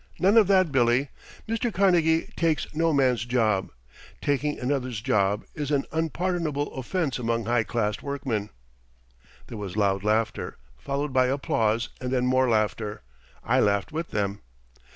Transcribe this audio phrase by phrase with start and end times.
[0.17, 1.09] "None of that, Billy.
[1.47, 1.71] Mr.
[1.71, 3.69] Carnegie 'takes no man's job.'
[4.19, 8.49] Taking another's job is an unpardonable offense among high classed workmen."
[9.45, 13.03] There was loud laughter, followed by applause, and then more laughter.
[13.43, 14.39] I laughed with them.